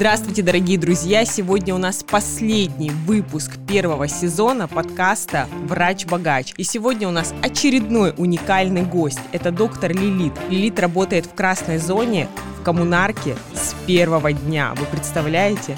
[0.00, 1.26] Здравствуйте, дорогие друзья!
[1.26, 6.54] Сегодня у нас последний выпуск первого сезона подкаста «Врач-богач».
[6.56, 9.20] И сегодня у нас очередной уникальный гость.
[9.32, 10.32] Это доктор Лилит.
[10.48, 12.28] Лилит работает в красной зоне
[12.58, 14.72] в коммунарке с первого дня.
[14.74, 15.76] Вы представляете?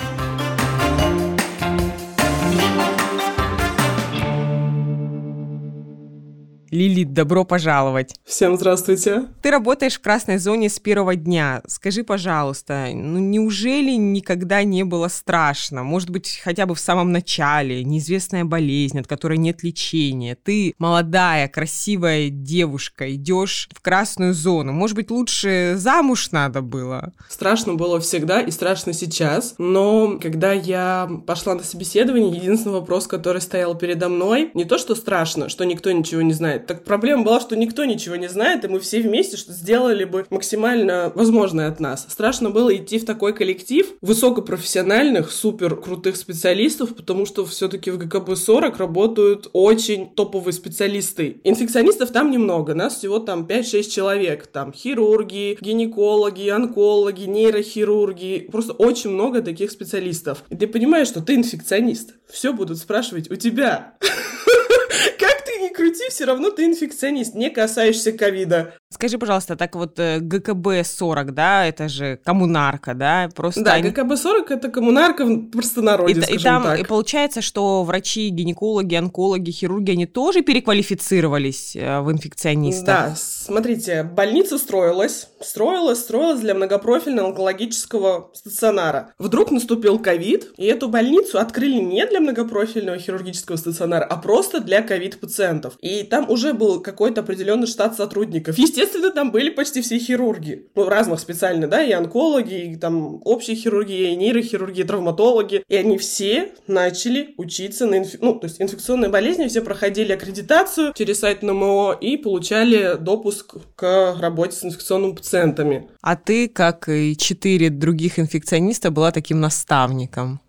[6.73, 8.15] Лилит, добро пожаловать.
[8.25, 9.27] Всем здравствуйте.
[9.43, 11.61] Ты работаешь в красной зоне с первого дня.
[11.67, 15.83] Скажи, пожалуйста, ну неужели никогда не было страшно?
[15.83, 20.35] Может быть, хотя бы в самом начале, неизвестная болезнь, от которой нет лечения.
[20.35, 24.73] Ты молодая, красивая девушка, идешь в красную зону.
[24.73, 27.13] Может быть, лучше замуж надо было?
[27.29, 29.57] Страшно было всегда и страшно сейчас.
[29.59, 34.95] Но когда я пошла на собеседование, единственный вопрос, который стоял передо мной, не то, что
[34.95, 38.69] страшно, что никто ничего не знает, так проблема была, что никто ничего не знает, и
[38.69, 42.07] мы все вместе что сделали бы максимально возможное от нас.
[42.09, 48.77] Страшно было идти в такой коллектив высокопрофессиональных, супер крутых специалистов, потому что все-таки в ГКБ-40
[48.77, 51.41] работают очень топовые специалисты.
[51.45, 54.47] Инфекционистов там немного, нас всего там 5-6 человек.
[54.47, 58.49] Там хирурги, гинекологи, онкологи, нейрохирурги.
[58.51, 60.45] Просто очень много таких специалистов.
[60.51, 62.15] И ты понимаешь, что ты инфекционист.
[62.31, 63.95] Все будут спрашивать у тебя.
[65.73, 68.79] крути, все равно ты инфекционист, не касаешься ковида.
[68.93, 73.31] Скажи, пожалуйста, так вот э, ГКБ-40, да, это же коммунарка, да?
[73.35, 73.89] Просто да, они...
[73.89, 76.81] ГКБ-40— это коммунарка в простонародье, и, и там, так.
[76.81, 82.87] И получается, что врачи, гинекологи, онкологи, хирурги, они тоже переквалифицировались э, в инфекционистов?
[82.87, 89.15] Да, смотрите, больница строилась, строилась, строилась для многопрофильного онкологического стационара.
[89.19, 94.83] Вдруг наступил ковид, и эту больницу открыли не для многопрофильного хирургического стационара, а просто для
[94.83, 95.75] ковид-пациентов.
[95.81, 98.59] И там уже был какой-то определенный штат сотрудников.
[98.59, 100.67] Естественно, естественно, там были почти все хирурги.
[100.75, 105.65] Ну, разных специально, да, и онкологи, и там общая хирургия, и нейрохирурги, и травматологи.
[105.69, 108.21] И они все начали учиться на инфек...
[108.21, 114.17] ну, то есть инфекционные болезни, все проходили аккредитацию через сайт НМО и получали допуск к
[114.21, 115.89] работе с инфекционными пациентами.
[116.03, 120.41] А ты, как и четыре других инфекциониста, была таким наставником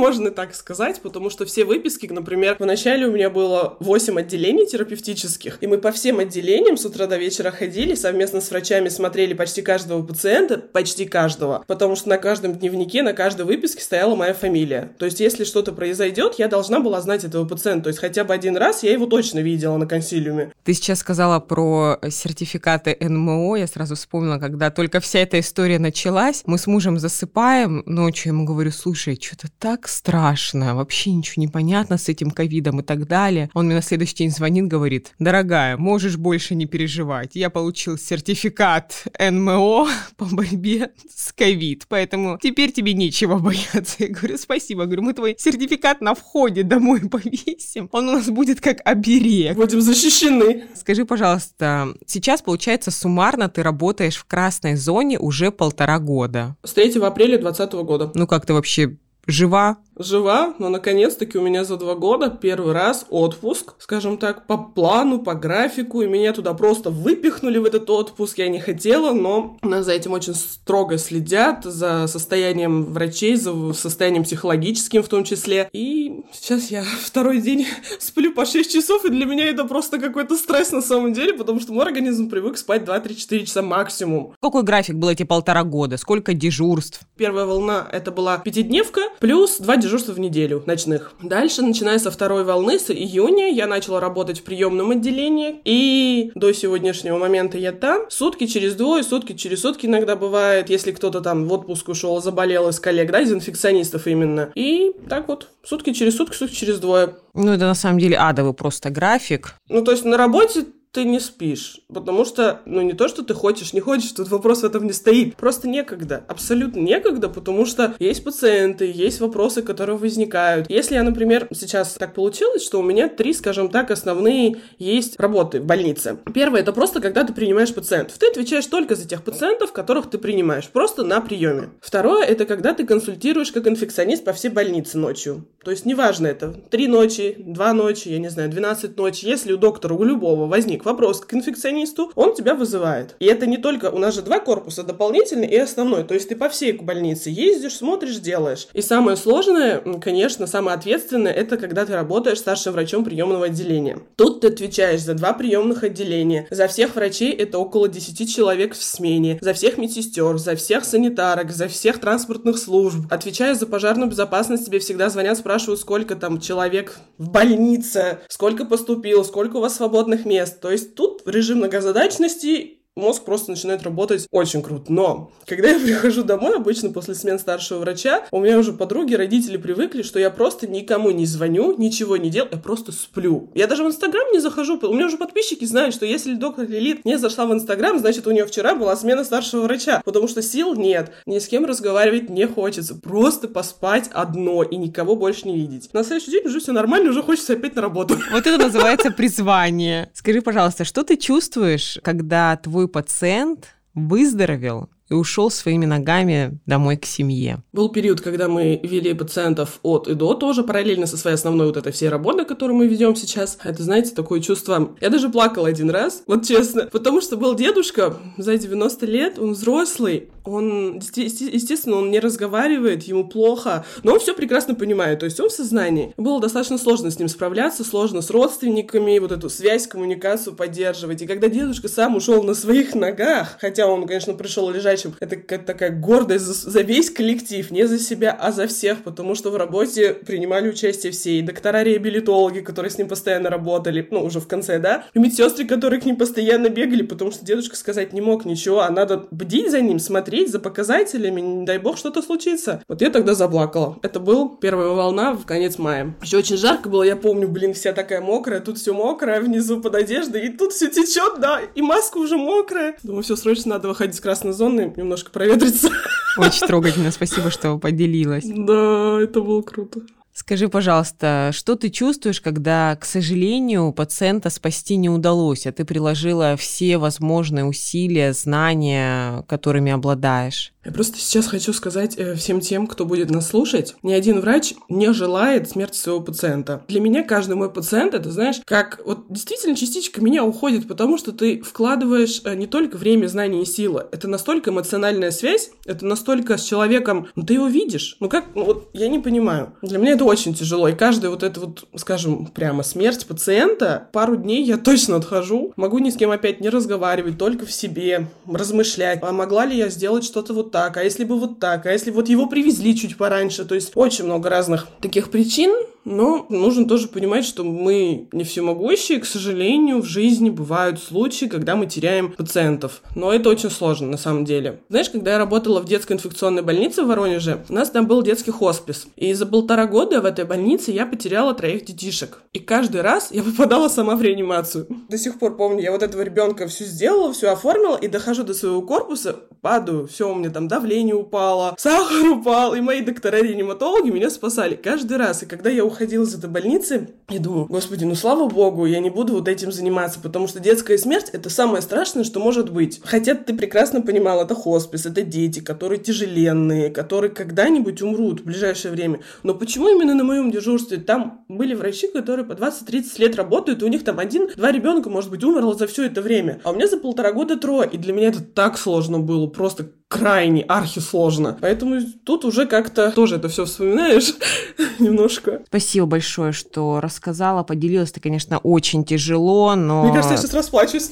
[0.00, 5.58] можно так сказать, потому что все выписки, например, вначале у меня было 8 отделений терапевтических,
[5.60, 9.62] и мы по всем отделениям с утра до вечера ходили, совместно с врачами смотрели почти
[9.62, 14.92] каждого пациента, почти каждого, потому что на каждом дневнике, на каждой выписке стояла моя фамилия.
[14.98, 18.32] То есть, если что-то произойдет, я должна была знать этого пациента, то есть хотя бы
[18.32, 20.52] один раз я его точно видела на консилиуме.
[20.64, 26.42] Ты сейчас сказала про сертификаты НМО, я сразу вспомнила, когда только вся эта история началась,
[26.46, 31.48] мы с мужем засыпаем ночью, я ему говорю, слушай, что-то так страшно, вообще ничего не
[31.48, 33.50] понятно с этим ковидом и так далее.
[33.54, 37.32] Он мне на следующий день звонит, говорит, дорогая, можешь больше не переживать.
[37.34, 43.96] Я получил сертификат НМО по борьбе с ковид, поэтому теперь тебе нечего бояться.
[43.98, 44.82] Я говорю, спасибо.
[44.82, 47.88] Я говорю, мы твой сертификат на входе домой повесим.
[47.92, 49.56] Он у нас будет как оберег.
[49.56, 50.64] Будем защищены.
[50.74, 56.56] Скажи, пожалуйста, сейчас, получается, суммарно ты работаешь в красной зоне уже полтора года.
[56.62, 58.12] С 3 апреля 2020 года.
[58.14, 58.96] Ну как ты вообще
[59.30, 59.76] жива?
[60.00, 65.18] Жива, но наконец-таки у меня за два года первый раз отпуск, скажем так, по плану,
[65.18, 68.38] по графику, и меня туда просто выпихнули в этот отпуск.
[68.38, 75.02] Я не хотела, но за этим очень строго следят, за состоянием врачей, за состоянием психологическим
[75.02, 75.68] в том числе.
[75.74, 77.66] И сейчас я второй день
[77.98, 81.60] сплю по 6 часов, и для меня это просто какой-то стресс на самом деле, потому
[81.60, 84.32] что мой организм привык спать 2-3-4 часа максимум.
[84.40, 85.98] Какой график был эти полтора года?
[85.98, 87.02] Сколько дежурств?
[87.18, 91.12] Первая волна— это была пятидневка, плюс два дежурства в неделю ночных.
[91.22, 96.52] Дальше, начиная со второй волны, с июня, я начала работать в приемном отделении, и до
[96.52, 98.02] сегодняшнего момента я там.
[98.08, 102.68] Сутки через двое, сутки через сутки иногда бывает, если кто-то там в отпуск ушел, заболел
[102.68, 104.52] из коллег, да, из инфекционистов именно.
[104.54, 107.16] И так вот, сутки через сутки, сутки через двое.
[107.34, 109.54] Ну, это на самом деле адовый просто график.
[109.68, 111.80] Ну, то есть на работе ты не спишь.
[111.92, 114.92] Потому что, ну, не то, что ты хочешь, не хочешь, тут вопрос в этом не
[114.92, 115.36] стоит.
[115.36, 116.24] Просто некогда.
[116.28, 120.68] Абсолютно некогда, потому что есть пациенты, есть вопросы, которые возникают.
[120.68, 125.60] Если я, например, сейчас так получилось, что у меня три, скажем так, основные есть работы
[125.60, 126.18] в больнице.
[126.34, 128.18] Первое, это просто когда ты принимаешь пациентов.
[128.18, 131.70] Ты отвечаешь только за тех пациентов, которых ты принимаешь, просто на приеме.
[131.80, 135.46] Второе, это когда ты консультируешь как инфекционист по всей больнице ночью.
[135.64, 139.26] То есть неважно это, три ночи, два ночи, я не знаю, 12 ночи.
[139.26, 143.16] Если у доктора, у любого возник возник вопрос к инфекционисту, он тебя вызывает.
[143.20, 146.04] И это не только, у нас же два корпуса, дополнительный и основной.
[146.04, 148.68] То есть ты по всей больнице ездишь, смотришь, делаешь.
[148.72, 153.98] И самое сложное, конечно, самое ответственное, это когда ты работаешь старшим врачом приемного отделения.
[154.16, 156.46] Тут ты отвечаешь за два приемных отделения.
[156.50, 159.38] За всех врачей это около 10 человек в смене.
[159.40, 162.98] За всех медсестер, за всех санитарок, за всех транспортных служб.
[163.10, 169.24] Отвечая за пожарную безопасность, тебе всегда звонят, спрашивают, сколько там человек в больнице, сколько поступил,
[169.24, 170.60] сколько у вас свободных мест.
[170.60, 174.92] То есть тут режим многозадачности мозг просто начинает работать очень круто.
[174.92, 179.56] Но когда я прихожу домой, обычно после смен старшего врача, у меня уже подруги, родители
[179.56, 183.50] привыкли, что я просто никому не звоню, ничего не делаю, я просто сплю.
[183.54, 187.04] Я даже в Инстаграм не захожу, у меня уже подписчики знают, что если доктор Лилит
[187.04, 190.74] не зашла в Инстаграм, значит, у нее вчера была смена старшего врача, потому что сил
[190.74, 195.92] нет, ни с кем разговаривать не хочется, просто поспать одно и никого больше не видеть.
[195.92, 198.16] На следующий день уже все нормально, уже хочется опять на работу.
[198.32, 200.10] Вот это называется призвание.
[200.14, 207.04] Скажи, пожалуйста, что ты чувствуешь, когда твой пациент выздоровел и ушел своими ногами домой к
[207.04, 207.62] семье.
[207.72, 211.76] Был период, когда мы вели пациентов от и до, тоже параллельно со своей основной вот
[211.76, 213.58] этой всей работой, которую мы ведем сейчас.
[213.64, 214.96] Это, знаете, такое чувство...
[215.00, 219.52] Я даже плакала один раз, вот честно, потому что был дедушка за 90 лет, он
[219.52, 225.40] взрослый, он, естественно, он не разговаривает, ему плохо, но он все прекрасно понимает, то есть
[225.40, 226.14] он в сознании.
[226.16, 231.22] Было достаточно сложно с ним справляться, сложно с родственниками, вот эту связь, коммуникацию поддерживать.
[231.22, 235.16] И когда дедушка сам ушел на своих ногах, хотя он, конечно, пришел лежать прочим.
[235.20, 239.34] Это как такая гордость за, за весь коллектив, не за себя, а за всех, потому
[239.34, 244.40] что в работе принимали участие все, и доктора-реабилитологи, которые с ним постоянно работали, ну, уже
[244.40, 248.20] в конце, да, и медсестры, которые к ним постоянно бегали, потому что дедушка сказать не
[248.20, 252.82] мог ничего, а надо бдить за ним, смотреть за показателями, не дай бог что-то случится.
[252.88, 253.98] Вот я тогда заплакала.
[254.02, 256.16] Это был первая волна в конец мая.
[256.22, 259.94] Еще очень жарко было, я помню, блин, вся такая мокрая, тут все мокрое, внизу под
[259.94, 262.96] одеждой, и тут все течет, да, и маска уже мокрая.
[263.02, 265.90] Думаю, все, срочно надо выходить с красной зоны, немножко проветриться.
[266.38, 268.44] Очень трогательно, спасибо, что поделилась.
[268.46, 270.00] Да, это было круто.
[270.40, 276.56] Скажи, пожалуйста, что ты чувствуешь, когда, к сожалению, пациента спасти не удалось, а ты приложила
[276.56, 280.72] все возможные усилия, знания, которыми обладаешь?
[280.84, 284.72] Я просто сейчас хочу сказать э, всем тем, кто будет нас слушать, ни один врач
[284.88, 286.84] не желает смерти своего пациента.
[286.88, 291.32] Для меня каждый мой пациент, это, знаешь, как вот действительно частичка меня уходит, потому что
[291.32, 294.06] ты вкладываешь э, не только время, знания и силы.
[294.10, 298.16] Это настолько эмоциональная связь, это настолько с человеком, ну ты его видишь.
[298.18, 299.74] Ну как, ну, вот я не понимаю.
[299.82, 300.88] Для меня это очень тяжело.
[300.88, 305.72] И каждая вот эта вот, скажем, прямо смерть пациента, пару дней я точно отхожу.
[305.76, 309.20] Могу ни с кем опять не разговаривать, только в себе, размышлять.
[309.22, 312.10] А могла ли я сделать что-то вот так, а если бы вот так, а если
[312.10, 315.74] вот его привезли чуть пораньше, то есть очень много разных таких причин,
[316.04, 321.76] но нужно тоже понимать, что мы не всемогущие, к сожалению, в жизни бывают случаи, когда
[321.76, 323.02] мы теряем пациентов.
[323.14, 324.80] Но это очень сложно на самом деле.
[324.88, 328.50] Знаешь, когда я работала в детской инфекционной больнице в Воронеже, у нас там был детский
[328.50, 329.06] хоспис.
[329.16, 332.38] И за полтора года в этой больнице я потеряла троих детишек.
[332.52, 334.86] И каждый раз я попадала сама в реанимацию.
[335.08, 338.54] До сих пор помню, я вот этого ребенка все сделала, все оформила, и дохожу до
[338.54, 344.30] своего корпуса, падаю, все, у меня там давление упало, сахар упал, и мои доктора-реаниматологи меня
[344.30, 345.42] спасали каждый раз.
[345.42, 349.10] И когда я уходила из этой больницы, я думаю, господи, ну слава богу, я не
[349.10, 353.00] буду вот этим заниматься, потому что детская смерть— это самое страшное, что может быть.
[353.04, 358.92] Хотя ты прекрасно понимал, это хоспис, это дети, которые тяжеленные, которые когда-нибудь умрут в ближайшее
[358.92, 359.20] время.
[359.42, 363.84] Но почему именно на моем дежурстве там были врачи, которые по 20-30 лет работают, и
[363.84, 366.86] у них там один-два ребенка, может быть, умерло за все это время, а у меня
[366.86, 371.56] за полтора года трое, и для меня это так сложно было, просто крайне архисложно.
[371.60, 374.34] Поэтому тут уже как-то тоже это все вспоминаешь
[374.98, 375.62] немножко.
[375.68, 378.10] Спасибо большое, что рассказала, поделилась.
[378.10, 380.02] Это, конечно, очень тяжело, но...
[380.02, 381.10] Мне кажется, я сейчас расплачусь.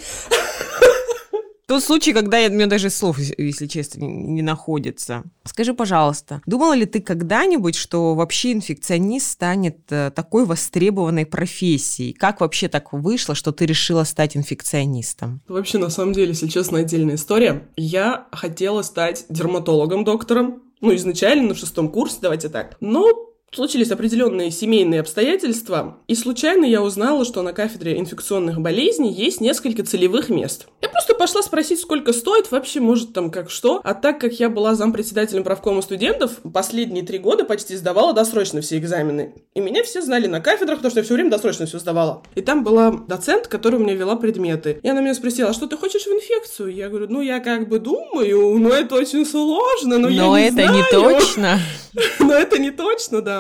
[1.69, 5.25] Тот случай, когда я, у меня даже слов, если честно, не находится.
[5.45, 12.15] Скажи, пожалуйста, думала ли ты когда-нибудь, что вообще инфекционист станет э, такой востребованной профессией?
[12.15, 15.43] Как вообще так вышло, что ты решила стать инфекционистом?
[15.47, 17.69] Вообще, на самом деле, если честно, отдельная история.
[17.77, 22.79] Я хотела стать дерматологом-доктором, ну, изначально на шестом курсе, давайте так.
[22.81, 29.41] Но Случились определенные семейные обстоятельства, и случайно я узнала, что на кафедре инфекционных болезней есть
[29.41, 30.67] несколько целевых мест.
[30.83, 33.81] Я просто пошла спросить, сколько стоит, вообще, может, там, как что.
[33.85, 38.77] А так как я была зампредседателем правкома студентов, последние три года почти сдавала досрочно все
[38.77, 39.35] экзамены.
[39.55, 42.23] И меня все знали на кафедрах, потому что я все время досрочно все сдавала.
[42.35, 44.79] И там была доцент, которая мне вела предметы.
[44.83, 46.75] И она меня спросила, а что ты хочешь в инфекцию?
[46.75, 50.61] Я говорю, ну, я как бы думаю, но это очень сложно, но, но я не
[50.61, 50.75] это знаю.
[50.75, 51.59] не точно.
[52.21, 53.38] но это не точно, да.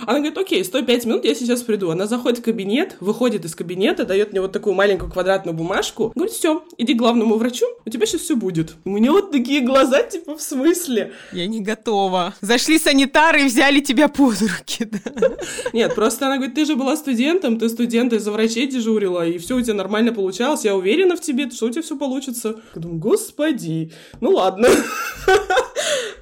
[0.00, 1.90] Она говорит, окей, 105 минут, я сейчас приду.
[1.90, 6.34] Она заходит в кабинет, выходит из кабинета, дает мне вот такую маленькую квадратную бумажку, говорит,
[6.34, 8.74] все, иди к главному врачу, у тебя сейчас все будет.
[8.84, 11.12] У меня вот такие глаза, типа, в смысле?
[11.32, 12.34] Я не готова.
[12.40, 14.84] Зашли санитары и взяли тебя под руки.
[14.84, 15.36] Да?
[15.72, 19.38] Нет, просто она говорит, ты же была студентом, ты студент, ты за врачей дежурила, и
[19.38, 22.56] все у тебя нормально получалось, я уверена в тебе, что у тебя все получится.
[22.74, 24.68] Я думаю, господи, ну ладно.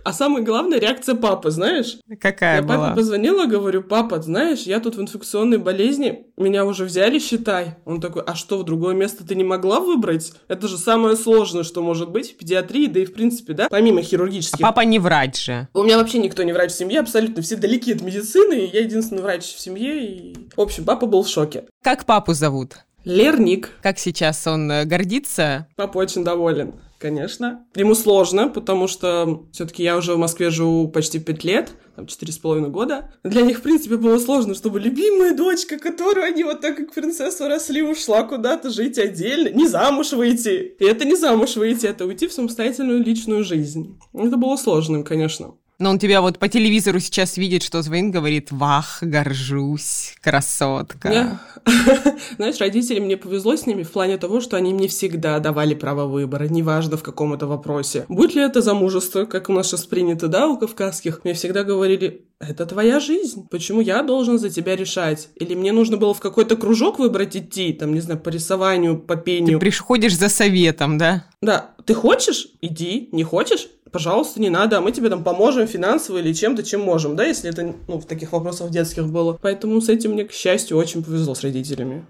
[0.05, 1.97] А самое главное, реакция папы, знаешь?
[2.21, 2.91] Какая я была?
[2.91, 7.77] Папе позвонила, говорю, папа, знаешь, я тут в инфекционной болезни, меня уже взяли, считай.
[7.85, 10.33] Он такой, а что, в другое место ты не могла выбрать?
[10.49, 14.03] Это же самое сложное, что может быть в педиатрии, да и в принципе, да, помимо
[14.03, 14.59] хирургических.
[14.61, 15.69] А папа не врач же.
[15.75, 18.81] У меня вообще никто не врач в семье, абсолютно все далеки от медицины, и я
[18.81, 20.05] единственный врач в семье.
[20.05, 20.37] И...
[20.57, 21.67] В общем, папа был в шоке.
[21.85, 22.79] Как папу зовут?
[23.05, 23.71] Лерник.
[23.81, 25.69] Как сейчас он э, гордится?
[25.77, 27.67] Папа очень доволен конечно.
[27.75, 32.33] Ему сложно, потому что все-таки я уже в Москве живу почти пять лет, там, четыре
[32.33, 33.13] с половиной года.
[33.23, 37.47] Для них, в принципе, было сложно, чтобы любимая дочка, которую они вот так как принцессу
[37.47, 40.75] росли, ушла куда-то жить отдельно, не замуж выйти.
[40.79, 43.99] И это не замуж выйти, это уйти в самостоятельную личную жизнь.
[44.13, 45.55] Это было сложным, конечно.
[45.79, 51.41] Но он тебя вот по телевизору сейчас видит, что звонит, говорит, вах, горжусь, красотка.
[52.37, 56.07] Знаешь, родители, мне повезло с ними в плане того, что они мне всегда давали право
[56.07, 58.05] выбора, неважно в каком это вопросе.
[58.09, 62.27] Будь ли это замужество, как у нас сейчас принято, да, у кавказских, мне всегда говорили,
[62.39, 65.29] это твоя жизнь, почему я должен за тебя решать?
[65.37, 69.17] Или мне нужно было в какой-то кружок выбрать идти, там, не знаю, по рисованию, по
[69.17, 69.59] пению.
[69.59, 71.25] Ты приходишь за советом, да?
[71.43, 72.49] Да, ты хочешь?
[72.61, 73.69] Иди, не хочешь?
[73.95, 77.49] Пожалуйста, не надо, а мы тебе там поможем финансово или чем-то, чем можем, да, если
[77.49, 79.39] это, ну, в таких вопросах детских было.
[79.41, 82.05] Поэтому с этим мне, к счастью, очень повезло с родителями.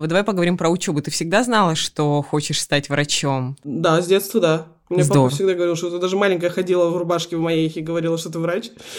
[0.00, 1.00] Вот давай поговорим про учебу.
[1.02, 3.56] Ты всегда знала, что хочешь стать врачом?
[3.62, 4.66] Да, с детства, да.
[4.88, 5.26] Мне Здорово.
[5.26, 8.30] папа всегда говорил, что ты даже маленькая ходила в рубашке в моей и говорила, что
[8.30, 8.72] ты врач.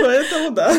[0.00, 0.72] Поэтому да.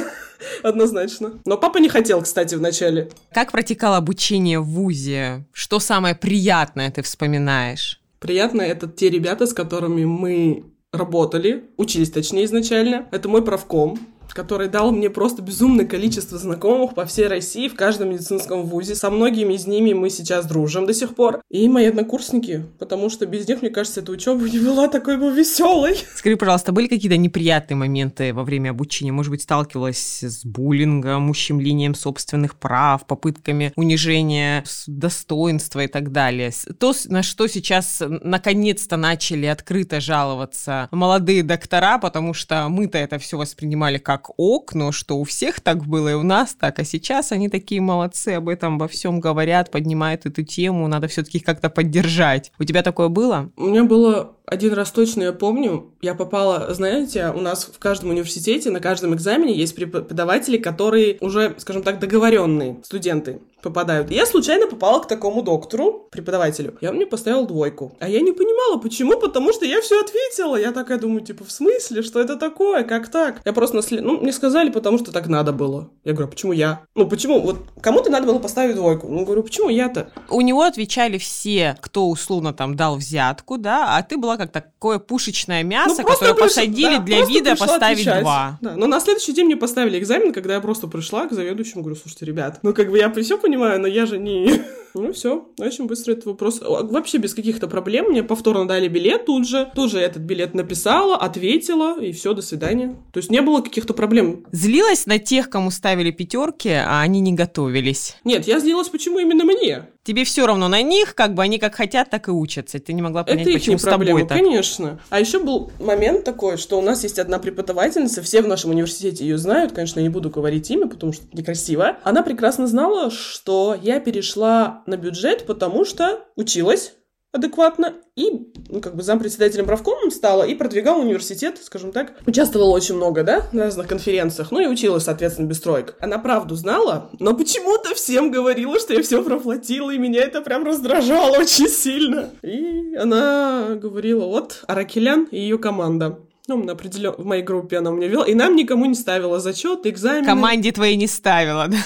[0.64, 1.40] Однозначно.
[1.46, 3.10] Но папа не хотел, кстати, вначале.
[3.34, 5.46] Как протекало обучение в ВУЗе?
[5.52, 8.02] Что самое приятное ты вспоминаешь?
[8.20, 13.08] Приятно это те ребята, с которыми мы работали, учились точнее изначально.
[13.12, 13.98] Это мой правком,
[14.34, 18.96] который дал мне просто безумное количество знакомых по всей России, в каждом медицинском вузе.
[18.96, 21.42] Со многими из ними мы сейчас дружим до сих пор.
[21.50, 25.32] И мои однокурсники, потому что без них, мне кажется, эта учеба не была такой бы
[25.32, 25.98] веселой.
[26.16, 29.12] Скажи, пожалуйста, были какие-то неприятные моменты во время обучения?
[29.12, 36.52] Может быть, сталкивалась с буллингом, ущемлением собственных прав, попытками унижения достоинства и так далее?
[36.80, 43.38] То, на что сейчас наконец-то начали открыто жаловаться молодые доктора, потому что мы-то это все
[43.38, 46.84] воспринимали как как ок, но что у всех так было и у нас так, а
[46.84, 51.70] сейчас они такие молодцы, об этом во всем говорят, поднимают эту тему, надо все-таки как-то
[51.70, 52.52] поддержать.
[52.60, 53.52] У тебя такое было?
[53.58, 58.10] У меня было один раз точно я помню, я попала, знаете, у нас в каждом
[58.10, 64.12] университете на каждом экзамене есть преподаватели, которые уже, скажем так, договоренные студенты попадают.
[64.12, 66.78] Я случайно попала к такому доктору, преподавателю.
[66.82, 67.96] Я мне поставила двойку.
[68.00, 70.56] А я не понимала, почему, потому что я все ответила.
[70.56, 73.42] Я такая думаю, типа, в смысле, что это такое, как так?
[73.46, 74.02] Я просто, наслед...
[74.02, 75.90] ну, мне сказали, потому что так надо было.
[76.04, 76.82] Я говорю, «А почему я?
[76.96, 77.40] Ну, почему?
[77.40, 79.08] Вот кому-то надо было поставить двойку.
[79.08, 80.10] Ну, говорю, почему я-то?
[80.30, 84.98] У него отвечали все, кто условно там дал взятку, да, а ты была как такое
[84.98, 86.48] пушечное мясо, ну, которое приш...
[86.48, 88.22] посадили да, для вида поставить отвечать.
[88.22, 88.58] два.
[88.62, 88.76] Да.
[88.76, 92.26] Но на следующий день мне поставили экзамен, когда я просто пришла к заведующему, говорю, слушайте,
[92.26, 94.62] ребят, ну как бы я все понимаю, но я же не...
[94.94, 96.60] Ну все, очень быстро этот вопрос.
[96.62, 98.08] Вообще без каких-то проблем.
[98.10, 99.72] Мне повторно дали билет тут же.
[99.74, 102.98] Тут же этот билет написала, ответила, и все, до свидания.
[103.14, 104.46] То есть не было каких-то проблем.
[104.52, 108.18] Злилась на тех, кому ставили пятерки, а они не готовились?
[108.26, 109.88] Нет, я злилась, почему именно мне.
[110.04, 112.80] Тебе все равно на них, как бы они как хотят, так и учатся.
[112.80, 114.38] Ты не могла понять, Это почему проблема, с тобой так.
[114.38, 115.00] конечно.
[115.10, 119.24] А еще был момент такой, что у нас есть одна преподавательница, все в нашем университете
[119.26, 121.98] ее знают, конечно, я не буду говорить имя, потому что некрасиво.
[122.04, 126.94] Она прекрасно знала, что я перешла на бюджет, потому что училась
[127.34, 132.14] адекватно и ну, как бы зампредседателем правкомом стала и продвигала университет, скажем так.
[132.26, 135.96] Участвовала очень много, да, на разных конференциях, ну и училась, соответственно, без троек.
[136.00, 140.66] Она правду знала, но почему-то всем говорила, что я все проплатила, и меня это прям
[140.66, 142.30] раздражало очень сильно.
[142.44, 146.20] И она говорила, вот, Аракелян и ее команда.
[146.52, 147.14] Ну, на определен...
[147.18, 150.26] в моей группе она мне вела, и нам никому не ставила зачет, экзамен.
[150.26, 151.78] Команде твоей не ставила, да?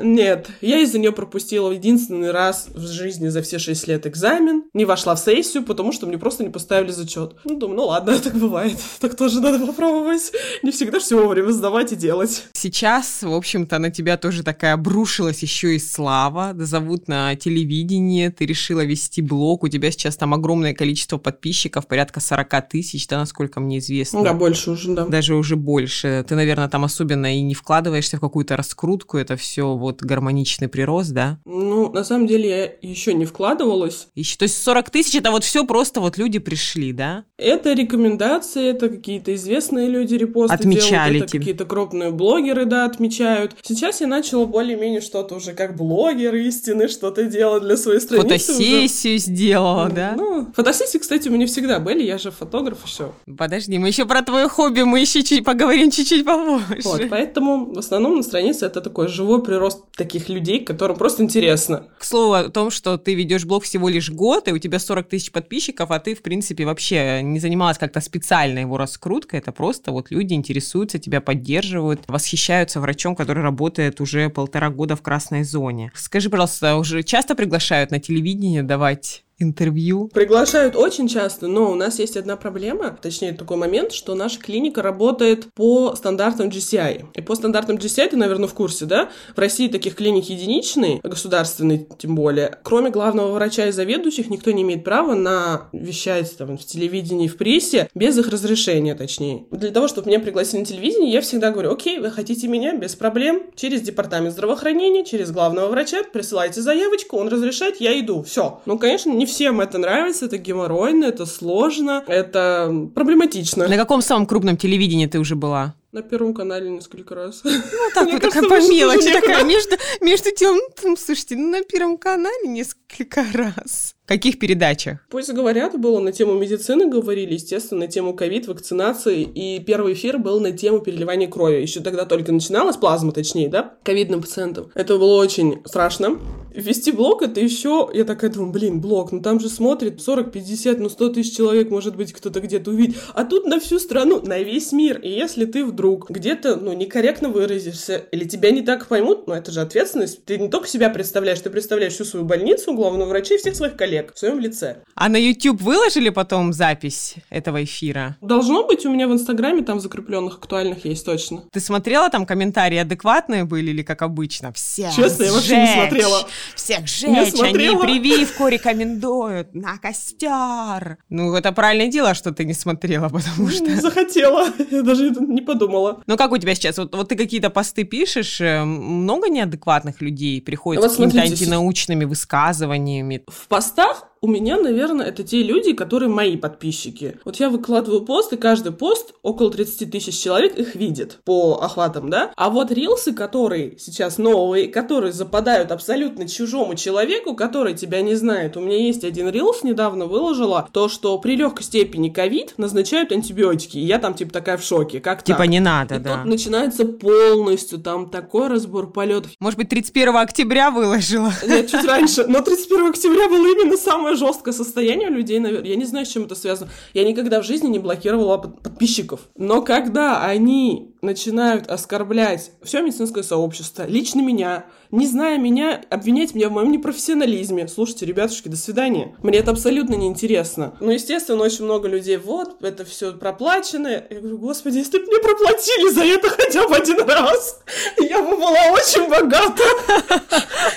[0.00, 4.84] Нет, я из-за нее пропустила единственный раз в жизни за все шесть лет экзамен, не
[4.84, 7.34] вошла в сессию, потому что мне просто не поставили зачет.
[7.42, 10.30] Ну, думаю, ну ладно, так бывает, так тоже надо попробовать.
[10.62, 12.44] Не всегда все вовремя сдавать и делать.
[12.52, 18.46] Сейчас, в общем-то, на тебя тоже такая обрушилась еще и слава, зовут на телевидение, ты
[18.46, 23.58] решила вести блог, у тебя сейчас там огромное количество подписчиков, порядка 40 тысяч, да, насколько
[23.58, 23.87] мне известно.
[24.12, 25.06] Да, больше уже, да.
[25.06, 26.24] Даже уже больше.
[26.28, 31.10] Ты, наверное, там особенно и не вкладываешься в какую-то раскрутку, это все вот гармоничный прирост,
[31.12, 31.38] да?
[31.44, 34.08] Ну, на самом деле, я еще не вкладывалась.
[34.14, 37.24] Еще, то есть 40 тысяч это вот все просто вот люди пришли, да?
[37.36, 43.56] Это рекомендации, это какие-то известные люди репосты Отмечали делают, это какие-то крупные блогеры, да, отмечают.
[43.62, 48.28] Сейчас я начала более-менее что-то уже как блогер истины, что-то делать для своей страницы.
[48.28, 49.18] Фотосессию уже.
[49.18, 50.14] сделала, да?
[50.16, 53.14] Ну, фотосессии, кстати, у меня всегда были, я же фотограф, все.
[53.36, 56.80] Подожди, мы еще про твое хобби, мы еще чуть поговорим чуть-чуть попозже.
[56.84, 61.88] Вот, поэтому в основном на странице это такой живой прирост таких людей, которым просто интересно.
[61.98, 65.08] К слову о том, что ты ведешь блог всего лишь год, и у тебя 40
[65.08, 69.92] тысяч подписчиков, а ты, в принципе, вообще не занималась как-то специально его раскруткой, это просто
[69.92, 75.92] вот люди интересуются, тебя поддерживают, восхищаются врачом, который работает уже полтора года в красной зоне.
[75.94, 80.08] Скажи, пожалуйста, уже часто приглашают на телевидение давать интервью?
[80.08, 84.82] Приглашают очень часто, но у нас есть одна проблема, точнее такой момент, что наша клиника
[84.82, 87.06] работает по стандартам GCI.
[87.14, 89.10] И по стандартам GCI, ты, наверное, в курсе, да?
[89.34, 92.58] В России таких клиник единичные, государственные тем более.
[92.62, 97.36] Кроме главного врача и заведующих, никто не имеет права на вещать там, в телевидении, в
[97.36, 99.44] прессе без их разрешения, точнее.
[99.50, 102.96] Для того, чтобы меня пригласили на телевидение, я всегда говорю, окей, вы хотите меня, без
[102.96, 108.60] проблем, через департамент здравоохранения, через главного врача, присылайте заявочку, он разрешает, я иду, все.
[108.66, 113.68] Ну, конечно, не всем это нравится, это геморройно, это сложно, это проблематично.
[113.68, 115.74] На каком самом крупном телевидении ты уже была?
[115.90, 117.40] На Первом канале несколько раз.
[117.44, 117.50] Ну,
[117.94, 122.46] так вот, такая по мелочи, такая, между, между тем, ну, слушайте, ну, на Первом канале
[122.46, 123.94] несколько раз.
[124.04, 125.06] Каких передачах?
[125.10, 130.18] Пусть говорят, было на тему медицины, говорили, естественно, на тему ковид, вакцинации, и первый эфир
[130.18, 131.62] был на тему переливания крови.
[131.62, 134.70] Еще тогда только начиналась плазма, точнее, да, ковидным пациентам.
[134.74, 136.18] Это было очень страшно.
[136.58, 140.80] Вести блог это еще, я такая думаю, блин, блог, ну там же смотрит 40, 50,
[140.80, 142.96] ну 100 тысяч человек, может быть, кто-то где-то увидит.
[143.14, 144.98] А тут на всю страну, на весь мир.
[144.98, 149.52] И если ты вдруг где-то, ну, некорректно выразишься, или тебя не так поймут, ну, это
[149.52, 150.24] же ответственность.
[150.24, 153.76] Ты не только себя представляешь, ты представляешь всю свою больницу, главного врача и всех своих
[153.76, 154.78] коллег в своем лице.
[154.96, 158.16] А на YouTube выложили потом запись этого эфира?
[158.20, 161.44] Должно быть у меня в Инстаграме, там закрепленных актуальных есть точно.
[161.52, 164.52] Ты смотрела, там комментарии адекватные были или как обычно?
[164.52, 166.26] Все Честно, я вообще не смотрела.
[166.54, 170.98] Всех жечь, они прививку рекомендуют на костер.
[171.08, 173.64] Ну, это правильное дело, что ты не смотрела, потому что...
[173.64, 176.02] Не захотела, я даже не подумала.
[176.06, 176.78] Ну, как у тебя сейчас?
[176.78, 182.04] Вот, вот ты какие-то посты пишешь, э, много неадекватных людей приходит вот с какими-то антинаучными
[182.04, 183.22] высказываниями?
[183.26, 187.18] В постах у меня, наверное, это те люди, которые мои подписчики.
[187.24, 192.10] Вот я выкладываю пост, и каждый пост около 30 тысяч человек их видит по охватам,
[192.10, 192.32] да?
[192.36, 198.56] А вот рилсы, которые сейчас новые, которые западают абсолютно чужому человеку, который тебя не знает.
[198.56, 203.78] У меня есть один рилс, недавно выложила, то, что при легкой степени ковид назначают антибиотики.
[203.78, 205.00] И я там, типа, такая в шоке.
[205.00, 205.48] Как Типа так?
[205.48, 206.16] не надо, и да.
[206.16, 209.32] тут начинается полностью, там такой разбор полетов.
[209.40, 211.32] Может быть, 31 октября выложила?
[211.46, 212.26] Нет, чуть раньше.
[212.26, 215.68] Но 31 октября было именно самое жесткое состояние у людей, наверное.
[215.68, 216.70] Я не знаю, с чем это связано.
[216.94, 219.28] Я никогда в жизни не блокировала подписчиков.
[219.36, 226.48] Но когда они начинают оскорблять все медицинское сообщество, лично меня, не зная меня, обвинять меня
[226.48, 227.68] в моем непрофессионализме.
[227.68, 229.16] Слушайте, ребятушки, до свидания.
[229.22, 230.76] Мне это абсолютно неинтересно.
[230.80, 233.88] Ну, естественно, очень много людей, вот, это все проплачено.
[233.88, 237.60] Я говорю, господи, если бы мне проплатили за это хотя бы один раз,
[237.98, 239.62] я бы была очень богата.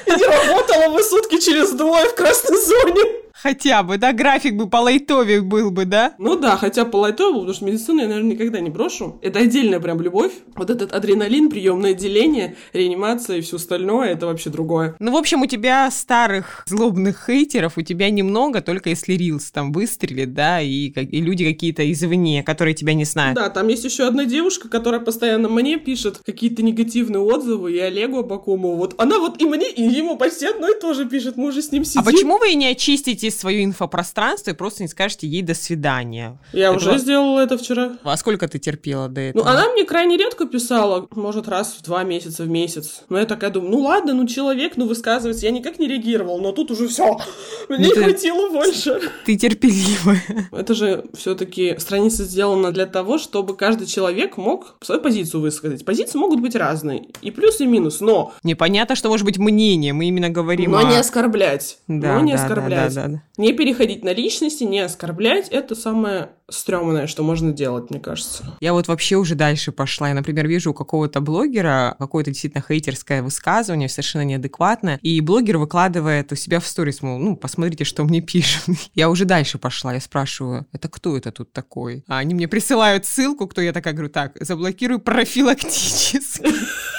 [0.05, 3.21] И не работала бы сутки через двое в красной зоне.
[3.41, 6.13] Хотя бы, да, график бы по лайтове был бы, да?
[6.19, 9.19] Ну да, хотя по лайтове, потому что медицину я, наверное, никогда не брошу.
[9.23, 10.31] Это отдельная прям любовь.
[10.55, 14.95] Вот этот адреналин, приемное отделение, реанимация и все остальное, это вообще другое.
[14.99, 19.71] Ну, в общем, у тебя старых злобных хейтеров, у тебя немного, только если рилс там
[19.71, 23.35] выстрелит, да, и, и люди какие-то извне, которые тебя не знают.
[23.35, 28.19] Да, там есть еще одна девушка, которая постоянно мне пишет какие-то негативные отзывы, и Олегу
[28.19, 28.75] Абакумову.
[28.75, 31.63] Вот она вот и мне, и ему почти одно и то же пишет, мы уже
[31.63, 32.01] с ним сидим.
[32.01, 36.37] А почему вы не очистите есть свое инфопространство и просто не скажете ей «до свидания».
[36.53, 37.97] Я Это уже ва- сделала это вчера.
[38.03, 39.49] А сколько ты терпела до Ну, этого?
[39.49, 43.03] она мне крайне редко писала, может, раз в два месяца в месяц.
[43.09, 45.45] Но я такая думаю, ну ладно, ну человек, ну высказывается.
[45.45, 47.17] Я никак не реагировала, но тут уже все.
[47.69, 48.99] Мне Ну, не хватило больше.
[49.25, 50.21] Ты терпеливая.
[50.51, 55.85] Это же все-таки страница сделана для того, чтобы каждый человек мог свою позицию высказать.
[55.85, 59.93] Позиции могут быть разные, и плюс, и минус, но, Непонятно, что может быть мнение.
[59.93, 60.83] Мы именно говорим но о...
[60.83, 61.77] не оскорблять.
[61.87, 62.93] Да, но не да, оскорблять.
[62.93, 63.20] да, да, да.
[63.37, 65.47] Не переходить на личности, не оскорблять.
[65.49, 68.43] Это самое стрёмное, что можно делать, мне кажется.
[68.59, 70.09] Я вот вообще уже дальше пошла.
[70.09, 76.31] Я, например, вижу у какого-то блогера какое-то действительно хейтерское высказывание, совершенно неадекватное, и блогер выкладывает
[76.31, 78.75] у себя в сторис, мол, ну, посмотрите, что мне пишут.
[78.95, 82.03] Я уже дальше пошла, я спрашиваю, это кто это тут такой?
[82.07, 86.47] А они мне присылают ссылку, кто я такая говорю, так, заблокируй профилактически.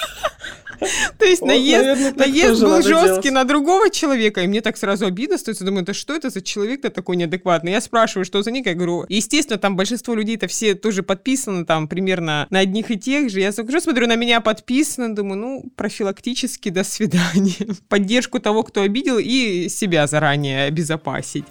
[1.18, 3.33] То есть Вот, наезд, наезд был жесткий делать.
[3.33, 5.64] на другого человека, и мне так сразу обидно становится.
[5.64, 7.73] Думаю, да что это за человек-то такой неадекватный?
[7.73, 11.88] Я спрашиваю, что за ник, я говорю, естественно, там большинство людей-то все тоже подписаны там
[11.88, 13.40] примерно на одних и тех же.
[13.40, 17.75] Я захожу, смотрю, на меня подписано, думаю, ну, профилактически до свидания.
[17.88, 21.45] Поддержку того, кто обидел, и себя заранее обезопасить.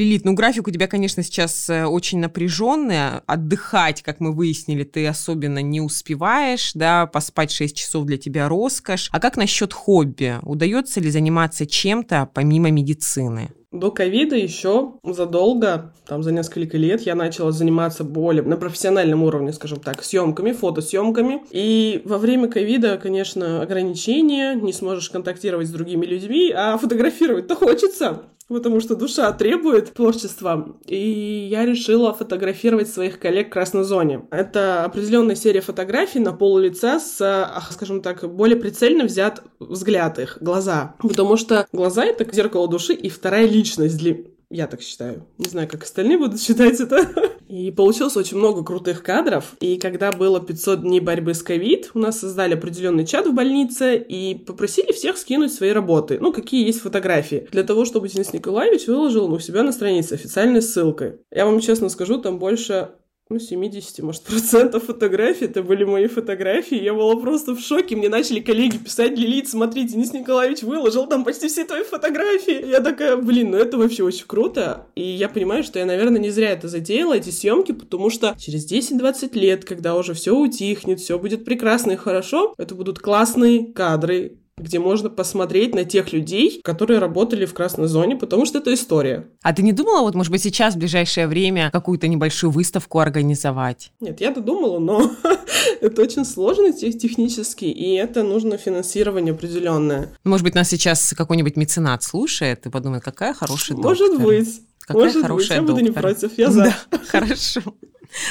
[0.00, 3.18] Лилит, ну график у тебя, конечно, сейчас э, очень напряженный.
[3.26, 9.10] Отдыхать, как мы выяснили, ты особенно не успеваешь, да, поспать 6 часов для тебя роскошь.
[9.12, 10.38] А как насчет хобби?
[10.42, 13.50] Удается ли заниматься чем-то помимо медицины?
[13.72, 19.52] До ковида еще задолго, там за несколько лет, я начала заниматься более на профессиональном уровне,
[19.52, 21.42] скажем так, съемками, фотосъемками.
[21.50, 28.22] И во время ковида, конечно, ограничения, не сможешь контактировать с другими людьми, а фотографировать-то хочется
[28.54, 30.76] потому что душа требует творчества.
[30.86, 34.26] И я решила фотографировать своих коллег в красной зоне.
[34.30, 40.38] Это определенная серия фотографий на пол лица с, скажем так, более прицельно взят взгляд их,
[40.40, 40.94] глаза.
[40.98, 44.16] Потому что глаза— это зеркало души и вторая личность для...
[44.50, 45.26] Я так считаю.
[45.38, 47.08] Не знаю, как остальные будут считать это.
[47.50, 49.56] И получилось очень много крутых кадров.
[49.58, 53.96] И когда было 500 дней борьбы с ковид, у нас создали определенный чат в больнице
[53.96, 56.18] и попросили всех скинуть свои работы.
[56.20, 57.48] Ну, какие есть фотографии.
[57.50, 61.18] Для того, чтобы Денис Николаевич выложил у себя на странице официальной ссылкой.
[61.32, 62.90] Я вам честно скажу, там больше
[63.30, 68.08] ну, 70, может, процентов фотографий, это были мои фотографии, я была просто в шоке, мне
[68.08, 72.68] начали коллеги писать, Лилит, смотри, Денис Николаевич выложил там почти все твои фотографии.
[72.68, 76.30] Я такая, блин, ну это вообще очень круто, и я понимаю, что я, наверное, не
[76.30, 81.18] зря это затеяла, эти съемки, потому что через 10-20 лет, когда уже все утихнет, все
[81.18, 86.98] будет прекрасно и хорошо, это будут классные кадры, где можно посмотреть на тех людей, которые
[87.00, 89.26] работали в красной зоне, потому что это история.
[89.42, 93.92] А ты не думала, вот, может быть, сейчас, в ближайшее время, какую-то небольшую выставку организовать?
[94.00, 95.10] Нет, я-то думала, но
[95.80, 100.12] это очень сложно тех- технически, и это нужно финансирование определенное.
[100.24, 104.26] Может быть, нас сейчас какой-нибудь меценат слушает и подумает, какая хорошая Может доктор.
[104.26, 104.60] быть.
[104.80, 106.64] Какая Может быть, хорошая я буду не против, я за.
[106.90, 107.60] Да, хорошо.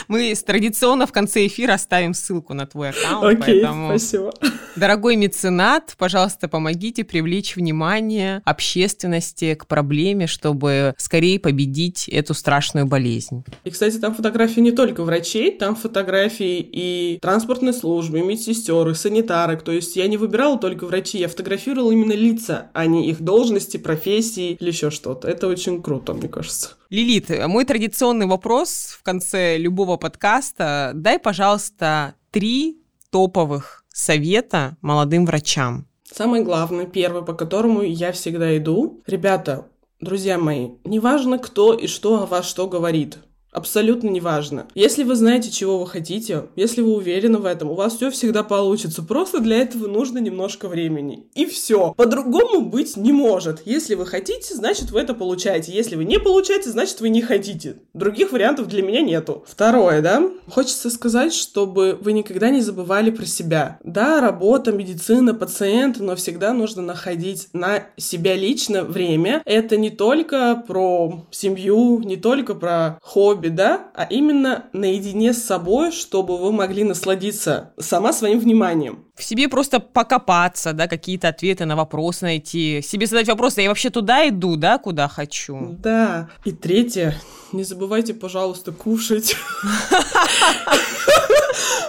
[0.09, 4.33] Мы традиционно в конце эфира оставим ссылку на твой аккаунт, Окей, поэтому, спасибо.
[4.75, 13.43] Дорогой меценат, пожалуйста, помогите привлечь внимание общественности к проблеме, чтобы скорее победить эту страшную болезнь.
[13.63, 18.93] И, кстати, там фотографии не только врачей, там фотографии и транспортной службы, и медсестер, и
[18.93, 19.63] санитарок.
[19.63, 23.77] То есть я не выбирала только врачей, я фотографировала именно лица, а не их должности,
[23.77, 25.27] профессии или еще что-то.
[25.27, 26.71] Это очень круто, мне кажется.
[26.89, 30.91] Лилит, мой традиционный вопрос в конце любого подкаста.
[30.95, 32.77] Дай, пожалуйста, три
[33.11, 35.85] топовых совета молодым врачам.
[36.11, 39.03] Самое главное, первое, по которому я всегда иду.
[39.05, 39.67] Ребята,
[39.99, 43.19] друзья мои, неважно кто и что о вас что говорит.
[43.51, 44.67] Абсолютно неважно.
[44.75, 48.43] Если вы знаете, чего вы хотите, если вы уверены в этом, у вас все всегда
[48.43, 49.01] получится.
[49.01, 51.27] Просто для этого нужно немножко времени.
[51.33, 51.93] И все.
[51.97, 53.61] По-другому быть не может.
[53.65, 55.71] Если вы хотите, значит вы это получаете.
[55.71, 57.77] Если вы не получаете, значит вы не хотите.
[57.93, 59.43] Других вариантов для меня нету.
[59.47, 60.29] Второе, да?
[60.47, 63.79] Хочется сказать, чтобы вы никогда не забывали про себя.
[63.83, 69.41] Да, работа, медицина, пациент, но всегда нужно находить на себя лично время.
[69.45, 75.93] Это не только про семью, не только про хобби, да, а именно наедине с собой,
[75.93, 79.05] чтобы вы могли насладиться сама своим вниманием.
[79.15, 82.81] В себе просто покопаться, да, какие-то ответы на вопросы найти.
[82.81, 85.77] Себе задать вопрос, а я вообще туда иду, да, куда хочу?
[85.79, 86.29] Да.
[86.43, 87.15] И третье,
[87.53, 89.37] не забывайте, пожалуйста, кушать.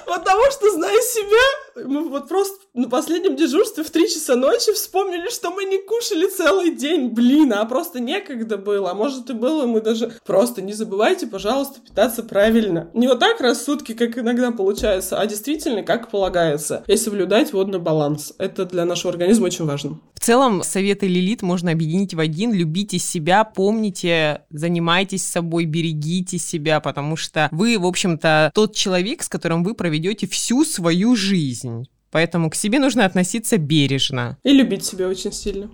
[0.07, 5.29] Потому что, зная себя, мы вот просто на последнем дежурстве в 3 часа ночи вспомнили,
[5.31, 8.91] что мы не кушали целый день, блин, а просто некогда было.
[8.91, 10.13] А может и было, мы даже...
[10.25, 12.91] Просто не забывайте, пожалуйста, питаться правильно.
[12.95, 16.85] Не вот так раз в сутки, как иногда получается, а действительно, как полагается.
[16.87, 18.33] В соблюдать водный баланс.
[18.39, 20.01] Это для нашего организма очень важно.
[20.15, 22.53] В целом, советы Лилит можно объединить в один.
[22.53, 29.29] Любите себя, помните, занимайтесь собой, берегите себя, потому что вы, в общем-то, тот человек, с
[29.61, 31.85] которым вы проведете всю свою жизнь.
[32.11, 34.37] Поэтому к себе нужно относиться бережно.
[34.45, 35.71] И любить себя очень сильно.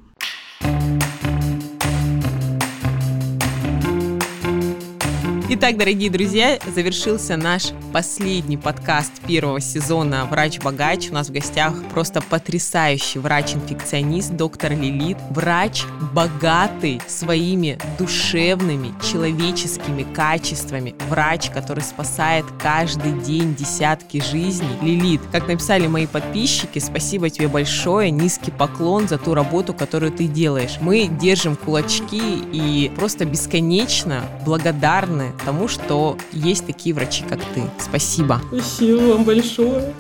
[5.49, 11.09] Итак, дорогие друзья, завершился наш последний подкаст первого сезона «Врач-богач».
[11.11, 15.17] У нас в гостях просто потрясающий врач-инфекционист, доктор Лилит.
[15.31, 20.97] Врач богатый своими душевными, человеческими качествами.
[21.09, 24.77] Врач, который спасает каждый день десятки жизней.
[24.83, 30.27] Лилит, как написали мои подписчики, спасибо тебе большое, низкий поклон за ту работу, которую ты
[30.27, 30.79] делаешь.
[30.81, 37.63] Мы держим кулачки и просто бесконечно благодарны тому, что есть такие врачи, как ты.
[37.79, 38.41] Спасибо.
[38.51, 39.93] Спасибо вам большое.